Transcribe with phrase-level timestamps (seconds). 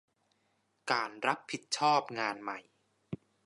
[0.91, 2.59] การรับผิดชอบงานใหม่